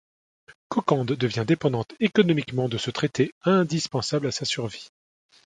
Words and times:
Kokand 0.69 1.05
devient 1.05 1.43
dépendante 1.47 1.93
économiquement 1.99 2.67
de 2.67 2.79
ce 2.79 2.89
traité, 2.89 3.35
indispensable 3.45 4.25
à 4.25 4.31
sa 4.31 4.45
survie. 4.45 4.89